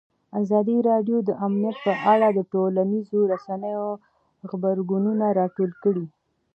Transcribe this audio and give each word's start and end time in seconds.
ازادي 0.41 0.77
راډیو 0.89 1.17
د 1.23 1.29
امنیت 1.45 1.77
په 1.85 1.93
اړه 2.13 2.27
د 2.31 2.39
ټولنیزو 2.51 3.19
رسنیو 3.33 3.87
غبرګونونه 4.49 5.25
راټول 5.39 5.71
کړي. 5.83 6.05